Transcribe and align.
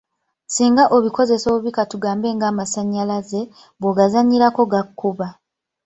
Singa 0.47 0.83
obikozesa 0.95 1.45
obubi 1.49 1.71
katugambe 1.77 2.27
ng'amasaanyalaze, 2.35 3.41
bw'ogazanyirako 3.79 4.61
gakukuba. 4.71 5.27